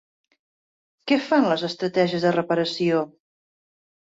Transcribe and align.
Què 1.11 1.17
fan 1.27 1.45
les 1.51 1.65
estratègies 1.67 2.25
de 2.29 2.35
reparació? 2.39 3.07